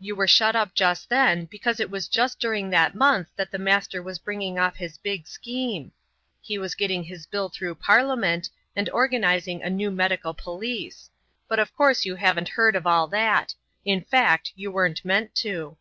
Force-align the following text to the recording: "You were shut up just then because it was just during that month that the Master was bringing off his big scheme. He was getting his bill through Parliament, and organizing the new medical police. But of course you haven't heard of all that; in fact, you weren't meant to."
"You 0.00 0.16
were 0.16 0.26
shut 0.26 0.56
up 0.56 0.74
just 0.74 1.08
then 1.08 1.44
because 1.44 1.78
it 1.78 1.88
was 1.88 2.08
just 2.08 2.40
during 2.40 2.68
that 2.70 2.96
month 2.96 3.28
that 3.36 3.52
the 3.52 3.60
Master 3.60 4.02
was 4.02 4.18
bringing 4.18 4.58
off 4.58 4.74
his 4.74 4.98
big 4.98 5.28
scheme. 5.28 5.92
He 6.42 6.58
was 6.58 6.74
getting 6.74 7.04
his 7.04 7.26
bill 7.26 7.48
through 7.48 7.76
Parliament, 7.76 8.50
and 8.74 8.90
organizing 8.90 9.60
the 9.60 9.70
new 9.70 9.92
medical 9.92 10.34
police. 10.34 11.10
But 11.46 11.60
of 11.60 11.72
course 11.76 12.04
you 12.04 12.16
haven't 12.16 12.48
heard 12.48 12.74
of 12.74 12.88
all 12.88 13.06
that; 13.06 13.54
in 13.84 14.00
fact, 14.02 14.50
you 14.56 14.72
weren't 14.72 15.04
meant 15.04 15.36
to." 15.36 15.76